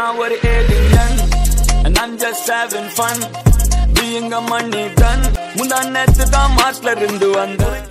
[0.00, 1.14] நான் ஒரு alien
[1.86, 3.16] and I'm just having fun
[3.96, 5.20] being a money gun.
[5.56, 7.82] முந்தா நேத்து தான் மாஸ்ல இருந்து வந்தேன்.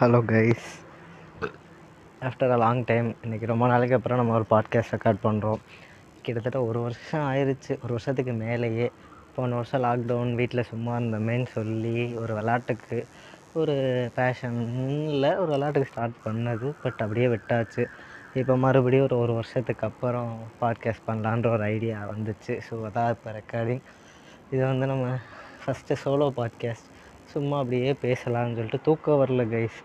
[0.00, 0.68] Hello guys
[2.28, 5.60] after a long time இன்றைக்கி ரொம்ப நாளைக்கு அப்புறம் நம்ம ஒரு பாட்காஸ்ட் ரெக்கார்ட் பண்ணுறோம்
[6.22, 8.88] கிட்டத்தட்ட ஒரு வருஷம் ஆயிடுச்சு ஒரு வருஷத்துக்கு மேலேயே
[9.36, 13.00] போன வருஷம் லாக்டவுன் வீட்டில் சும்மா இருந்தோமேன்னு சொல்லி ஒரு விளாட்டுக்கு
[13.52, 13.76] ஒரு
[14.16, 16.74] பேஷனில் ஒரு விளாட்டுக்கு ஸ்டார்ட் பண்ணது.
[16.82, 17.84] பட் அப்படியே விட்டாச்சு.
[18.40, 20.30] இப்போ மறுபடியும் ஒரு ஒரு வருஷத்துக்கு அப்புறம்
[20.60, 22.54] பாட்காஸ்ட் பண்ணலான்ற ஒரு ஐடியா வந்துச்சு.
[22.66, 23.82] ஸோ அதான் இப்போ ரெக்கார்டிங்
[24.50, 25.04] இது வந்து நம்ம
[25.60, 26.88] ஃபஸ்ட்டு சோலோ பாட்காஸ்ட்
[27.32, 29.78] சும்மா அப்படியே பேசலாம்னு சொல்லிட்டு தூக்கம் வரல கைஸ்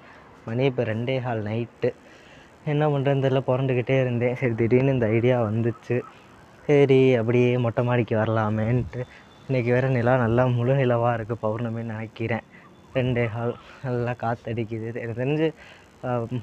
[0.45, 1.89] மணி இப்போ ரெண்டே ஹால் நைட்டு
[2.65, 4.35] என்ன பண்ணுறதுன்னு தெரியல புரண்டுக்கிட்டே இருந்தேன்.
[4.35, 5.97] சரி திடீர்னு இந்த ஐடியா வந்துச்சு.
[6.65, 9.03] சரி அப்படியே மொட்டை மாடிக்கு வரலாமேன்ட்டு.
[9.47, 12.47] இன்றைக்கி வேறு நிலா நல்லா முழு நிலவாக இருக்குது பௌர்ணமின்னு நினைக்கிறேன்.
[12.93, 15.47] ரெண்டே ஹால் நல்லா காற்றடிக்குது எனக்கு தெரிஞ்சு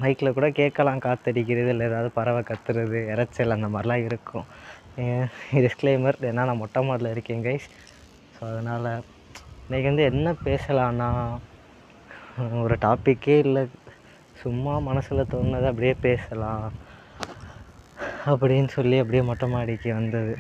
[0.01, 4.47] மைக்கில் கூட கேட்கலாம் காற்றடிக்கிறது இல்லை ஏதாவது பறவை கத்துறது இறைச்சல் அந்த மாதிரிலாம் இருக்கும்.
[5.65, 7.67] டிஸ்க்ளைமர் ஏன்னா நான் மொட்டை மாடியில் இருக்கேன் கைஸ்
[8.35, 8.89] ஸோ அதனால்
[9.69, 11.09] இன்றைக்கி வந்து என்ன பேசலான்னா
[12.63, 13.63] ஒரு டாப்பிக்கே இல்லை.
[14.43, 16.65] சும்மா மனசில் தோணுனதை அப்படியே பேசலாம்
[18.27, 20.35] அப்படின்னு சொல்லி அப்படியே மொட்டை மாடிக்கு வந்தது.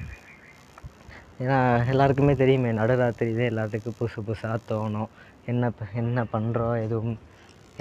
[1.40, 5.10] ஏன்னா எல்லாருக்குமே தெரியுமே நடுராத்திரி தான் எல்லாத்துக்கும் புதுசு புதுசாக தோணும்.
[5.46, 7.16] என்ன ப- என்ன பண்ணுறோம் எதுவும்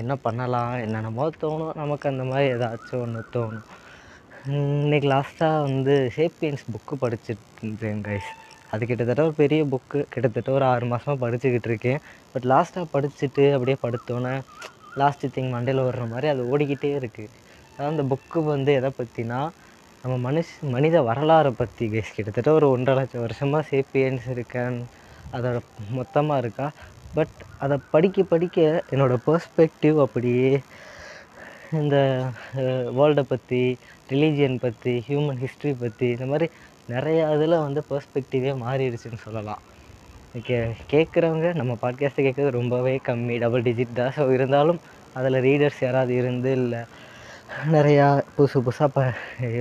[0.02, 1.76] என்ன பண்ணலாம் என்னென்னமோ தோணும்.
[1.82, 3.66] நமக்கு அந்த மாதிரி ஏதாச்சும் ஒன்று தோணும்.
[4.48, 8.30] இன்றைக்கி இன்னைக்கு லாஸ்ட்டாக வந்து சேப்பியன்ஸ் புக்கு படிச்சுட்டு இருந்தேன் கைஸ்
[8.74, 12.00] அது கிட்டத்தட்ட ஒரு பெரிய புக்கு கிட்டத்தட்ட ஒரு ஆறு மாதமாக படிச்சுக்கிட்டு இருக்கேன்.
[12.34, 14.34] பட் லாஸ்ட்டாக படிச்சுட்டு அப்படியே படுத்தோன்னே
[15.02, 17.32] லாஸ்ட்டு திங் மண்டையில் வர்ற மாதிரி அது ஓடிக்கிட்டே இருக்குது
[17.72, 19.40] அதாவது அந்த புக்கு வந்து எதை பற்றினா
[20.04, 24.78] நம்ம மனுஷ மனித வரலாறை பற்றி கைஸ் கிட்டத்தட்ட ஒரு ஒன்றரை லட்சம் வருஷமாக சேப்பியன்ஸ் இருக்கேன்.
[25.36, 25.58] அதோட
[26.00, 26.68] மொத்தமாக இருக்கா?
[27.18, 28.60] பட் அதை படிக்க படிக்க
[28.94, 30.52] என்னோடய பர்ஸ்பெக்டிவ் அப்படியே
[31.82, 31.98] இந்த
[32.98, 33.62] வேர்ல்டை பற்றி
[34.12, 36.48] ரிலீஜியன் பற்றி ஹியூமன் ஹிஸ்ட்ரி பற்றி இந்த மாதிரி
[36.94, 39.62] நிறையா இதில் வந்து பர்ஸ்பெக்டிவே மாறிடுச்சுன்னு சொல்லலாம்.
[40.48, 40.58] கே
[40.92, 44.14] கேட்குறவங்க நம்ம பாட்காஸ்ட்டை கேட்குறது ரொம்பவே கம்மி டபுள் டிஜிட் தான்.
[44.18, 44.80] ஸோ இருந்தாலும்
[45.20, 46.82] அதில் ரீடர்ஸ் யாராவது இருந்து இல்லை
[47.76, 49.02] நிறையா புதுசு புதுசாக ப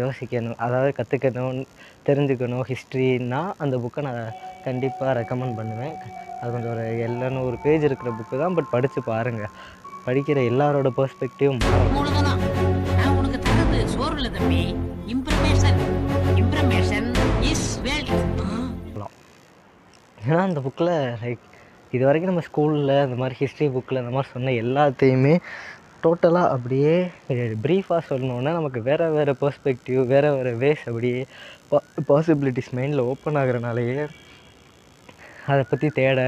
[0.00, 1.60] யோசிக்கணும் அதாவது கற்றுக்கணும்
[2.08, 4.36] தெரிஞ்சுக்கணும் ஹிஸ்ட்ரின்னா அந்த புக்கை நான்
[4.66, 5.96] கண்டிப்பாக ரெக்கமெண்ட் பண்ணுவேன்.
[6.44, 9.52] அது கொஞ்சம் ஒரு எழுநூறு பேஜ் இருக்கிற புக்கு தான் பட் படித்து பாருங்கள்
[10.06, 11.60] படிக்கிற எல்லாரோட பெர்ஸ்பெக்டிவும்
[20.24, 21.42] ஏன்னா அந்த புக்கில் லைக்
[21.92, 25.34] இது வரைக்கும் நம்ம ஸ்கூலில் அந்த மாதிரி ஹிஸ்ட்ரி புக்கில் அந்த மாதிரி சொன்ன எல்லாத்தையுமே
[26.02, 26.94] டோட்டலாக அப்படியே
[27.62, 31.20] ப்ரீஃபாக சொல்லணுன்னா நமக்கு வேறு வேறு பெர்ஸ்பெக்டிவ் வேறு வேறு வேஸ் அப்படியே
[31.70, 34.04] பா பாசிபிலிட்டிஸ் மைண்டில் ஓப்பன் ஆகுறனாலேயே
[35.46, 36.20] அதை பற்றி தேட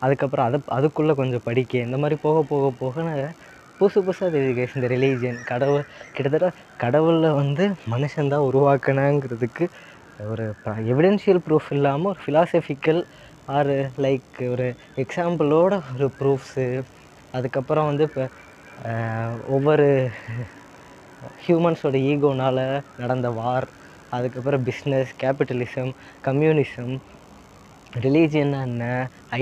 [0.00, 3.34] அதுக்கப்புறம் அதை அதுக்குள்ளே கொஞ்சம் படிக்க இந்த மாதிரி போக போக போக நான்
[3.80, 9.66] புதுசு புதுசாக தெரியுது இந்த ரிலீஜியன் கடவுள் கிட்டத்தட்ட கடவுளில் வந்து மனுஷன்தான் உருவாக்கினாங்கிறதுக்கு
[10.30, 13.04] ஒரு எவிடென்ஷியல் ப்ரூஃப் இல்லாமல் ஒரு ஃபிலாசபிக்கல்
[13.46, 16.82] ஆர் லைக் ஒரு எக்ஸாம்பிளோட ஒரு ப்ரூஃப்ஸு
[17.32, 18.24] அதுக்கப்புறம் வந்து இப்போ
[19.48, 20.10] ஒவ்வொரு
[21.46, 23.68] ஹியூமன்ஸோட ஈகோனால் நடந்த வார்
[24.10, 25.92] அதுக்கப்புறம் பிஸ்னஸ் கேபிட்டலிசம்
[26.24, 26.94] கம்யூனிசம்
[28.02, 28.84] ரிலீஜியன்னா என்ன?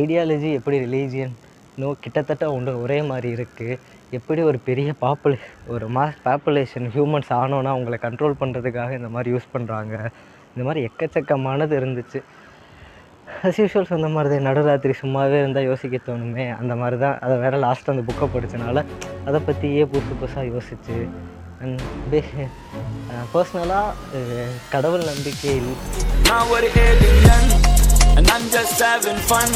[0.00, 3.78] ஐடியாலஜி எப்படி ரிலீஜியன்னோ கிட்டத்தட்ட ஒன்று ஒரே மாதிரி இருக்குது
[4.16, 5.38] எப்படி ஒரு பெரிய பாப்புலே
[5.74, 9.94] ஒரு மாஸ் பாப்புலேஷன் ஹியூமன்ஸ் ஆனோன்னா அவங்கள கண்ட்ரோல் பண்ணுறதுக்காக இந்த மாதிரி யூஸ் பண்ணுறாங்க
[10.52, 12.20] இந்த மாதிரி எக்கச்சக்கமானது இருந்துச்சு.
[13.48, 16.44] அஸ் usual சொன்ன மாதிரி தான் நடுராத்திரி சும்மாவே இருந்தால் யோசிக்க தோணுமே.
[16.60, 18.84] அந்த மாதிரி தான் அதை வேறு லாஸ்ட் அந்த புக்கை படித்தனால
[19.28, 20.98] அதை பற்றியே புதுசு புதுசாக யோசிச்சு.
[21.62, 21.80] அண்ட்
[23.34, 24.22] பர்சனலாக
[24.74, 25.76] கடவுள் நம்பிக்கை இல்லை
[26.30, 26.50] நான்
[28.22, 29.48] and I'm just having fun.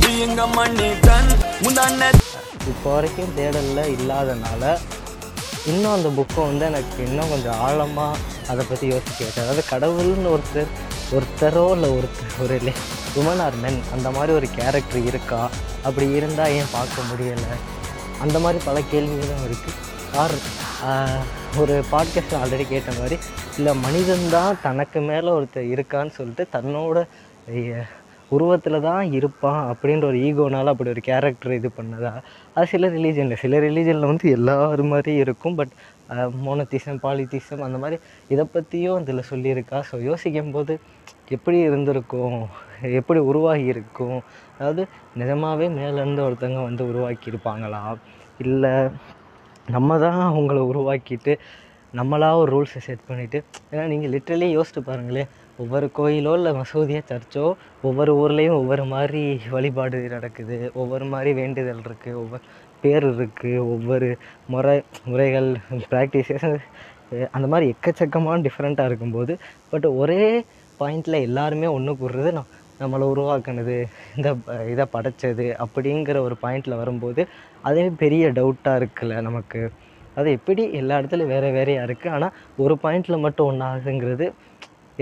[0.00, 1.26] Being a money gun.
[1.62, 1.84] முந்தா
[2.68, 4.62] இப்போ வரைக்கும் தேடலில் இல்லாதனால
[5.66, 8.18] இன்னும் அந்த புக்கை வந்து எனக்கு இன்னும் கொஞ்சம் ஆழமாக
[8.48, 10.70] அதை பற்றி யோசிக்க வச்சு அதாவது கடவுள்னு ஒருத்தர்
[11.12, 12.72] ஒருத்தரோ இல்லை ஒருத்தர் ஒரு
[13.16, 15.50] உமன் ஆர் மென் அந்த மாதிரி ஒரு கேரக்டர் இருக்கா?
[15.82, 17.56] அப்படி இருந்தால் ஏன் பார்க்க முடியலை?
[18.20, 19.78] அந்த மாதிரி பல கேள்விகளும் இருக்குது
[20.16, 20.36] ஆர்
[21.58, 23.18] ஒரு பாட்காஸ்ட் ஆல்ரெடி கேட்ட மாதிரி
[23.56, 27.06] இல்லை மனிதன்தான் தனக்கு மேலே ஒருத்தர் இருக்கான்னு சொல்லிட்டு தன்னோட
[28.30, 32.10] உருவத்தில் தான் இருப்பான் அப்படின்ற ஒரு ஈகோனால் அப்படி ஒரு கேரக்டர் இது பண்ணதா?
[32.54, 35.74] அது சில ரிலீஜனில் சில ரிலீஜனில் வந்து எல்லாரு மாதிரி இருக்கும் பட்
[36.46, 37.96] மோனத்திசம் பாலித்திசம் அந்த மாதிரி
[38.34, 39.78] இதை பற்றியும் இதில் சொல்லியிருக்கா?
[39.90, 40.74] ஸோ யோசிக்கும் போது
[41.36, 42.36] எப்படி இருந்திருக்கும்?
[43.00, 44.18] எப்படி உருவாகி இருக்கும்
[44.58, 44.82] அதாவது
[45.22, 47.82] நிஜமாகவே மேலேருந்து ஒருத்தவங்க வந்து உருவாக்கியிருப்பாங்களா?
[48.44, 48.74] இல்லை
[49.76, 51.32] நம்ம தான் அவங்கள உருவாக்கிட்டு
[51.94, 53.38] நம்மளாக ஒரு ரூல்ஸை செட் பண்ணிவிட்டு
[53.70, 55.30] ஏன்னா நீங்கள் லிட்ரலி யோசிச்சு பாருங்களேன்
[55.62, 57.44] ஒவ்வொரு கோயிலோ இல்லை மசூதியோ சர்ச்சோ
[57.88, 59.22] ஒவ்வொரு ஊர்லேயும் ஒவ்வொரு மாதிரி
[59.54, 60.56] வழிபாடு நடக்குது.
[60.74, 62.42] ஒவ்வொரு மாதிரி வேண்டுதல் இருக்குது ஒவ்வொரு
[62.82, 64.08] பேர் இருக்குது ஒவ்வொரு
[64.52, 64.76] முறை
[65.10, 65.48] முறைகள்
[65.92, 66.46] ப்ராக்டிஸஸ்
[67.36, 69.32] அந்த மாதிரி எக்கச்சக்கமான டிஃப்ரெண்ட்டாக இருக்கும்போது
[69.72, 70.22] பட் ஒரே
[70.80, 73.76] பாயிண்டில் எல்லாருமே ஒன்று கூடுறது நம் நம்மளை உருவாக்குனது
[74.16, 74.28] இந்த
[74.72, 77.22] இதை படைச்சது அப்படிங்கிற ஒரு பாயிண்டில் வரும்போது
[77.68, 79.60] அதே பெரிய டவுட்டாக இருக்குல்ல நமக்கு.
[80.18, 84.26] அது எப்படி எல்லா இடத்துலையும் வேறு வேறையாக இருக்குது ஆனால் ஒரு பாயிண்டில் மட்டும் ஒன்றாகுங்கிறது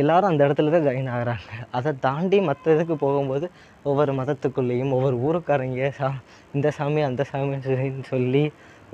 [0.03, 1.51] எல்லாரும் அந்த இடத்துல தான் ஜாயின் ஆகுறாங்க.
[1.77, 3.47] அதை தாண்டி மற்ற இதுக்கு போகும்போது
[3.89, 6.09] ஒவ்வொரு மதத்துக்குள்ளேயும் ஒவ்வொரு ஊருக்காரங்க சா
[6.57, 8.45] இந்த சாமி அந்த சாமின்னு சொல்லி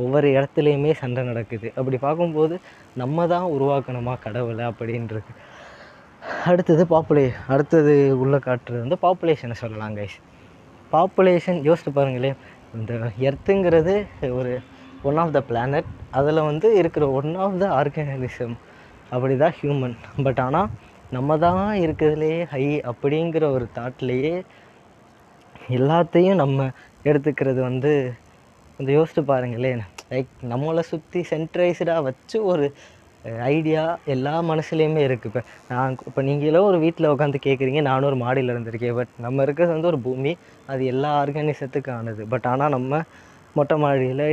[0.02, 1.68] ஒவ்வொரு இடத்துலையுமே சண்டை நடக்குது.
[1.78, 2.54] அப்படி பார்க்கும்போது
[3.02, 5.30] நம்ம தான் உருவாக்கணுமா கடவுளை அப்படின்றது.
[6.50, 10.18] அடுத்தது பாப்புலே அடுத்தது உள்ளே காட்டுறது வந்து பாப்புலேஷனை சொல்லலாம் கைஸ்
[10.92, 12.38] பாப்புலேஷன் யோசிச்சு பாருங்களேன்.
[12.78, 12.92] இந்த
[13.28, 13.94] எர்த்துங்கிறது
[14.38, 14.52] ஒரு
[15.08, 15.88] ஒன் ஆஃப் த பிளானட்
[16.18, 18.56] அதில் வந்து இருக்கிற ஒன் ஆஃப் த ஆர்கானிசம்
[19.14, 19.96] அப்படி தான் ஹியூமன்
[20.26, 20.68] பட் ஆனால்
[21.16, 24.34] நம்ம தான் இருக்கிறதுலையே ஹை அப்படிங்கிற ஒரு தாட்லேயே
[25.78, 26.68] எல்லாத்தையும் நம்ம
[27.04, 27.92] எடுத்துக்கிறது வந்து
[28.76, 29.80] கொஞ்சம் யோசித்து பாருங்களேன்.
[30.10, 32.66] லைக் நம்மளை சுற்றி சென்ட்ரைஸ்டாக வச்சு ஒரு
[33.54, 33.82] ஐடியா
[34.14, 35.40] எல்லா மனசுலேயுமே இருக்குது இப்போ
[35.70, 38.94] நான் இப்போ நீங்களோ ஒரு வீட்டில் உட்காந்து கேட்குறீங்க நானும் ஒரு மாடியில் இருந்திருக்கேன்.
[39.00, 40.32] பட் நம்ம இருக்கிறது வந்து ஒரு பூமி
[40.72, 43.02] அது எல்லா ஆர்கானிசத்துக்கானது பட் ஆனால் நம்ம
[43.56, 44.24] மொட்டை மாடியில்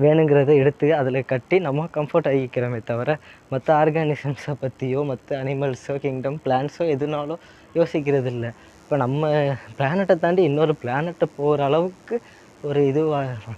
[0.00, 3.10] வேணுங்கிறத எடுத்து அதில் கட்டி நம்ம கம்ஃபர்ட் ஆகிக்கிறோமே தவிர
[3.48, 7.42] மற்ற ஆர்கானிசம்ஸை பற்றியோ மற்ற அனிமல்ஸோ கிங்டம் பிளான்ஸோ எதுனாலும்
[7.74, 8.50] யோசிக்கிறது இல்லை
[8.80, 9.30] இப்போ நம்ம
[9.78, 12.16] பிளானட்டை தாண்டி இன்னொரு பிளானட்டை போகிற அளவுக்கு
[12.62, 13.54] ஒரு இதுவாக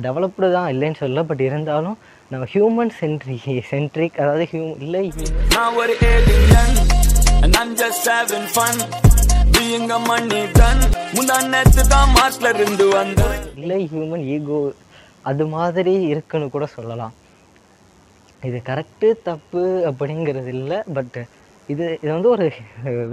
[0.00, 1.98] டெவலப்டு தான் இல்லைன்னு சொல்ல பட் இருந்தாலும்
[2.30, 5.04] நம்ம ஹியூமன் சென்ட்ரிக் சென்ட்ரிக் அதாவது ஹியூ இல்லை
[9.58, 10.82] Now எங்க மண்ணி and
[11.14, 13.40] முந்தான் நேத்து தான் மாஸ்ல இருந்து வந்தேன்.
[13.60, 14.58] இல்லை ஹியூமன் ஈகோ
[15.30, 17.14] அது மாதிரி இருக்குன்னு கூட சொல்லலாம்.
[18.48, 21.22] இது கரெக்டு தப்பு அப்படிங்கிறது இல்லை பட்டு
[21.74, 22.46] இது இது வந்து ஒரு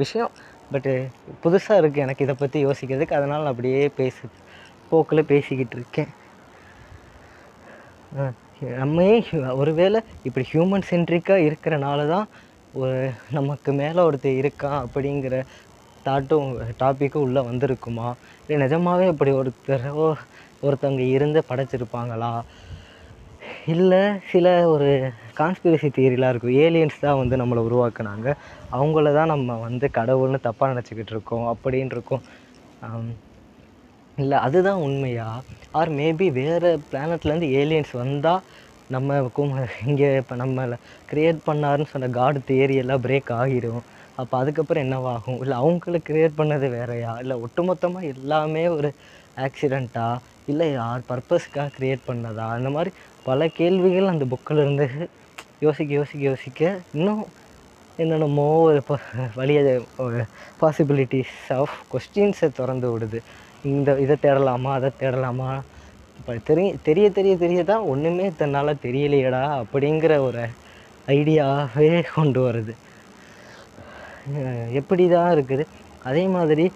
[0.01, 0.31] விஷயம்.
[0.71, 0.93] பட்டு
[1.45, 3.19] புதுசாக இருக்குது எனக்கு இதை பற்றி யோசிக்கிறதுக்கு.
[3.19, 4.33] அதனால் நான் அப்படியே பேசு
[4.91, 6.11] போக்கில் பேசிக்கிட்டு இருக்கேன்.
[8.81, 9.15] நம்மையே
[9.61, 12.27] ஒருவேளை இப்படி ஹியூமன் சென்ட்ரிக்காக இருக்கிறனால தான்
[12.79, 12.95] ஒரு
[13.35, 15.35] நமக்கு மேலே ஒருத்தர் இருக்கான் அப்படிங்கிற
[16.07, 16.49] தாட்டும்
[16.81, 18.07] டாப்பிக்கும் உள்ளே வந்திருக்குமா?
[18.47, 20.07] இல்லை நிஜமாவே இப்படி ஒருத்தரோ
[20.67, 22.31] ஒருத்தவங்க இருந்து படைச்சிருப்பாங்களா?
[23.73, 24.89] இல்லை சில ஒரு
[25.39, 26.55] கான்ஸ்பிரசி தியரிலாம் இருக்கும்.
[26.65, 28.27] ஏலியன்ஸ் தான் வந்து நம்மளை உருவாக்குனாங்க.
[28.77, 32.23] அவங்கள தான் நம்ம வந்து கடவுள்னு தப்பாக நினச்சிக்கிட்டு இருக்கோம் அப்படின்னு இருக்கும்.
[34.17, 35.29] இல்லை அதுதான் உண்மையா?
[35.79, 38.45] ஆர் மேபி வேறு பிளானட்லேருந்து ஏலியன்ஸ் வந்தால்
[38.93, 39.17] நம்ம
[39.87, 40.77] இங்கே இப்போ நம்மளை
[41.11, 43.83] க்ரியேட் பண்ணாருன்னு சொன்ன காடு தியரி எல்லாம் பிரேக் ஆகிடும்
[44.15, 45.39] அப்போ அதுக்கப்புறம் என்னவாகும்?
[45.41, 47.17] இல்லை அவங்கள க்ரியேட் பண்ணது வேறையா?
[47.19, 48.93] இல்லை ஒட்டுமொத்தமாக எல்லாமே ஒரு
[49.37, 52.49] ஆக்சிடெண்ட்டா இல்லை யார் பர்பஸ்க்காக க்ரியேட் பண்ணதா?
[52.49, 55.09] அந்த மாதிரி பல கேள்விகள் அந்த புக்கில் இருந்து
[55.59, 57.25] யோசிக்க யோசிக்க யோசிக்க இன்னும்
[57.97, 58.99] என்னென்னமோ ஒரு ப-
[59.35, 59.81] வழிய
[60.61, 63.19] பாசிபிலிட்டிஸ் ஆஃப் கொஸ்டின்ஸை திறந்து விடுது.
[63.63, 65.61] இந்த இதை தேடலாமா அதை தேடலாமா?
[66.17, 70.47] இப்போ தெரிய தெரிய தெரிய தெரிய தான் ஒன்றுமே தன்னால் தெரியலையடா அப்படிங்கிற ஒரு
[71.07, 72.73] ஐடியாவே கொண்டு வருது.
[74.73, 75.65] எப்படி தான் இருக்குது?
[76.03, 76.71] அதே மாதிரி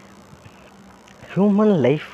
[1.35, 2.07] ஹியூமன் லைஃப்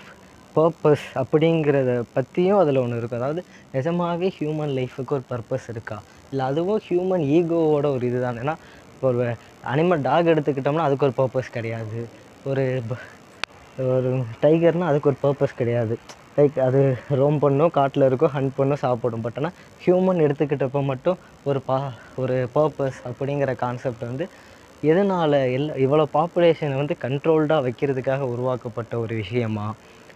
[0.55, 6.01] பர்பஸ் அப்படிங்கிறத பற்றியும் அதில் ஒன்று இருக்கும் அதாவது நிஜமாகவே ஹியூமன் லைஃபுக்கு ஒரு பர்பஸ் இருக்கா?
[6.29, 8.37] இல்லை அதுவும் ஹியூமன் ஈகோவோட ஒரு இதுதான்.
[8.37, 8.55] ஏன்னா
[8.93, 9.35] இப்போ ஒரு
[9.65, 12.07] அனிமல் டாக் எடுத்துக்கிட்டோம்னா அதுக்கு ஒரு பர்பஸ் கிடையாது.
[12.45, 15.99] ஒரு ப- ஒரு டைகர்னால் அதுக்கு ஒரு பர்பஸ் கிடையாது.
[16.37, 19.21] லைக் அது ரோம் பண்ணும் காட்டில் இருக்கும் ஹண்ட் பண்ணும் சாப்பிடும்.
[19.21, 19.51] பட் ஆனால்
[19.85, 24.29] ஹியூமன் எடுத்துக்கிட்டப்போ மட்டும் ஒரு பா ஒரு பர்பஸ் அப்படிங்கிற கான்செப்ட் வந்து
[24.83, 29.67] எதனால் எல்லா இவ்வளோ பாப்புலேஷனை வந்து கண்ட்ரோல்டாக வைக்கிறதுக்காக உருவாக்கப்பட்ட ஒரு விஷயமா?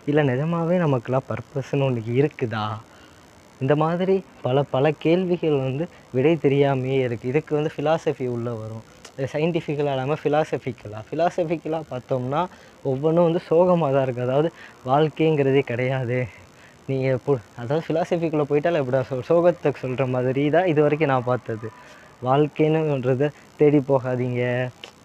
[0.09, 2.65] இல்லை நிஜமாகவே நமக்கெல்லாம் பர்பஸ்ன்னு ஒன்று இருக்குதா?
[3.61, 5.85] இந்த மாதிரி பல பல கேள்விகள் வந்து
[6.15, 8.83] விடை தெரியாமையே இருக்குது இதுக்கு வந்து ஃபிலாசபி உள்ளே வரும்.
[9.33, 12.41] சயின்டிஃபிக்கலாக இல்லாமல் ஃபிலாசபிக்கலாக ஃபிலாசபிக்கலாக பார்த்தோம்னா
[12.89, 14.49] ஒவ்வொன்றும் வந்து சோகமாக தான் இருக்குது அதாவது
[14.85, 16.19] வாழ்க்கைங்கிறதே கிடையாது.
[16.89, 21.67] நீங்கள் இப்போ அதாவது ஃபிலாசபிக்குள்ளே போயிட்டால் எப்படி சொ சோகத்தை சொல்கிற மாதிரி தான் இது வரைக்கும் நான் பார்த்தது.
[22.27, 24.43] வாழ்க்கைன்னுன்றத தேடி போகாதீங்க.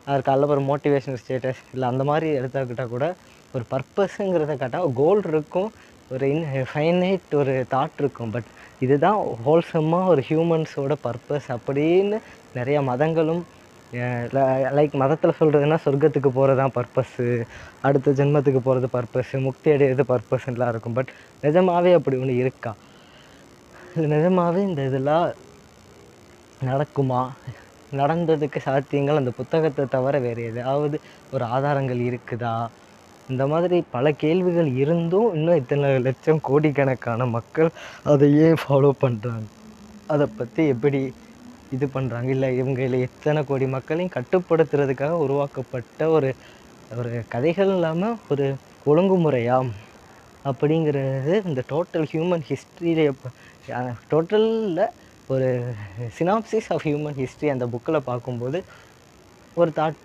[0.09, 3.07] அது காலைல ஒரு மோட்டிவேஷனல் ஸ்டேட்டஸ் இல்லை அந்த மாதிரி எடுத்துக்கிட்டால் கூட
[3.55, 5.71] ஒரு பர்பஸுங்கிறத கேட்டால் கோல் இருக்கும்.
[6.13, 8.33] ஒரு இன் ஃபைனைட் ஒரு தாட் இருக்கும்.
[8.35, 8.49] பட்
[8.85, 12.19] இதுதான் ஹோல்சம்மாக ஒரு ஹியூமன்ஸோட பர்பஸ் அப்படின்னு
[12.59, 13.43] நிறையா மதங்களும்
[14.77, 17.27] லைக் மதத்தில் சொல்கிறதுனா சொர்க்கத்துக்கு போகிறது தான் பர்பஸ்ஸு
[17.87, 20.97] அடுத்த ஜென்மத்துக்கு போகிறது பர்பஸ்ஸு முக்தி அடையிறது பர்பஸ்லாம் இருக்கும்.
[20.99, 21.11] பட்
[21.45, 22.73] நிஜமாகவே அப்படி ஒன்று இருக்கா?
[24.15, 25.25] நிஜமாகவே இந்த இதெல்லாம்
[26.61, 27.21] நடக்குமா?
[27.93, 31.01] நடந்ததுக்கு சாத்தியங்கள் அந்த புத்தகத்தை தவிர வேறு ஏதாவது
[31.33, 32.55] ஒரு ஆதாரங்கள் இருக்குதா?
[33.29, 37.71] இந்த மாதிரி பல கேள்விகள் இருந்தும் இன்னும் இத்தனை லட்சம் கோடிக்கணக்கான மக்கள்
[38.05, 39.47] அதையே ஃபாலோ பண்ணுறாங்க
[40.07, 41.01] அதை பற்றி எப்படி
[41.71, 46.31] இது பண்ணுறாங்க இல்லை இவங்கள எத்தனை கோடி மக்களையும் கட்டுப்படுத்துறதுக்காக உருவாக்கப்பட்ட ஒரு
[46.97, 48.47] ஒரு கதைகள் இல்லாமல் ஒரு
[48.87, 49.57] ஒழுங்குமுறையா?
[50.45, 53.13] அப்படிங்கிறது இந்த டோட்டல் ஹியூமன் ஹிஸ்ட்ரியில
[54.11, 54.85] டோட்டலில்
[55.29, 55.75] ஒரு
[56.19, 58.65] சினாப்சிஸ் ஆஃப் ஹியூமன் ஹிஸ்ட்ரி அந்த புக்கில் பார்க்கும்போது
[59.55, 60.01] ஒரு தாட்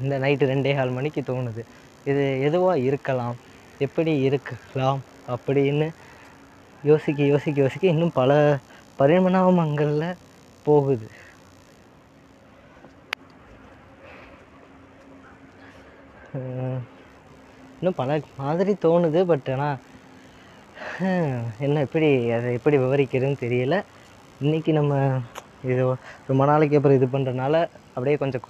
[0.00, 1.62] இந்த நைட்டு ரெண்டே கால் மணிக்கு தோணுது.
[2.04, 3.36] இது எதுவாக இருக்கலாம்?
[3.78, 5.00] எப்படி இருக்கலாம்?
[5.34, 5.88] அப்படின்னு
[6.84, 8.58] யோசிக்க யோசிக்க யோசிக்க இன்னும் பல
[8.98, 10.16] பரிணாமங்களில்
[10.62, 11.08] போகுது.
[17.78, 19.78] இன்னும் பல மாதிரி தோணுது பட் ஆனால்
[21.66, 23.76] என்ன எப்படி அதை எப்படி விவரிக்கிறதுன்னு தெரியல.
[24.44, 24.94] இன்றைக்கி நம்ம
[25.70, 25.82] இது
[26.30, 27.54] ரொம்ப நாளைக்கு அப்புறம் இது பண்ணுறனால
[27.94, 28.42] அப்படியே கொஞ்சம்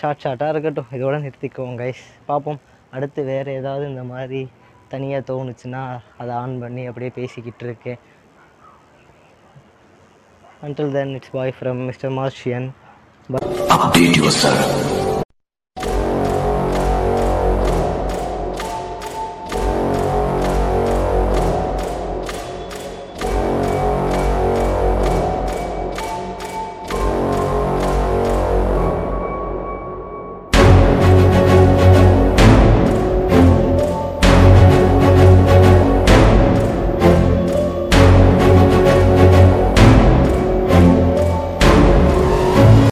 [0.00, 0.90] ஷார்ட் ஷார்ட்டாக இருக்கட்டும்.
[0.96, 2.60] இதோட நிறுத்திக்குவோம் கைஸ் பார்ப்போம்.
[2.96, 4.42] அடுத்து வேறு ஏதாவது இந்த மாதிரி
[4.92, 5.82] தனியாக தோணுச்சுன்னா
[6.22, 7.98] அதை ஆன் பண்ணி அப்படியே பேசிக்கிட்டு இருக்கேன்.
[10.66, 12.68] Until then it's bye from Mister Martian
[13.32, 13.48] but